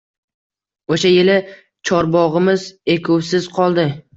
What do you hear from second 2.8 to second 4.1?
ekuvsiz qoldi.